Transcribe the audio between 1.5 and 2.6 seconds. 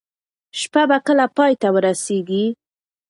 ته ورسیږي؟